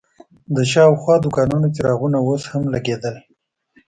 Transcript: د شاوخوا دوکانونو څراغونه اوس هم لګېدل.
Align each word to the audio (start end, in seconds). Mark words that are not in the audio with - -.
د 0.55 0.57
شاوخوا 0.71 1.15
دوکانونو 1.25 1.67
څراغونه 1.75 2.17
اوس 2.21 2.43
هم 2.51 2.63
لګېدل. 2.73 3.15